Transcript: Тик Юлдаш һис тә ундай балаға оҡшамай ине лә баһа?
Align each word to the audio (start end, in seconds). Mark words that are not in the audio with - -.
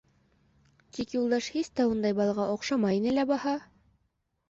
Тик 0.97 1.13
Юлдаш 1.17 1.51
һис 1.59 1.71
тә 1.81 1.87
ундай 1.91 2.19
балаға 2.23 2.51
оҡшамай 2.57 3.01
ине 3.05 3.17
лә 3.21 3.31
баһа? 3.37 3.59